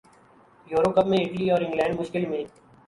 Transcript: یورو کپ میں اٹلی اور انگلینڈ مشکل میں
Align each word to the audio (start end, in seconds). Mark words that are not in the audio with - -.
یورو 0.67 0.91
کپ 0.95 1.05
میں 1.07 1.19
اٹلی 1.21 1.51
اور 1.51 1.61
انگلینڈ 1.61 1.99
مشکل 1.99 2.25
میں 2.25 2.37